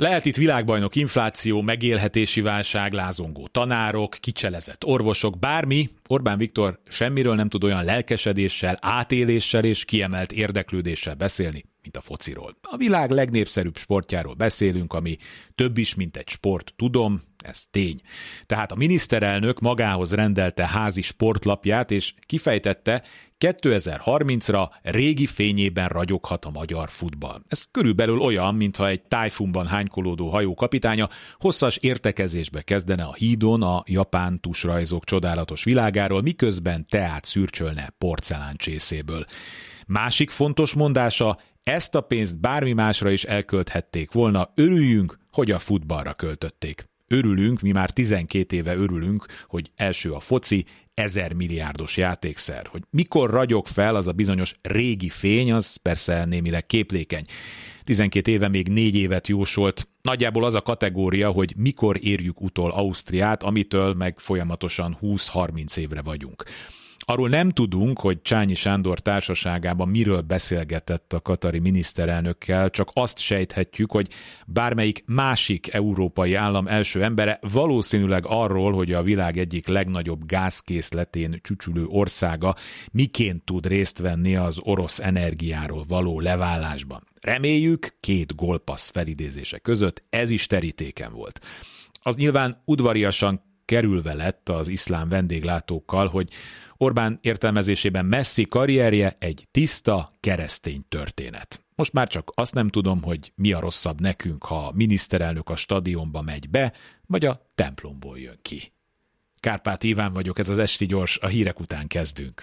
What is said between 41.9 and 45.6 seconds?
a pénzt bármi másra is elkölthették volna, örüljünk, hogy a